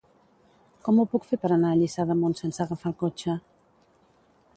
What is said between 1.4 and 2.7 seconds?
per anar a Lliçà d'Amunt sense